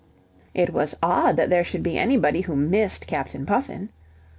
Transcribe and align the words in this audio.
It 0.55 0.71
was 0.71 0.95
odd 1.03 1.37
that 1.37 1.51
there 1.51 1.63
should 1.63 1.83
be 1.83 1.95
anybody 1.99 2.41
who 2.41 2.55
missed 2.55 3.05
Captain 3.05 3.45
Puffin. 3.45 3.89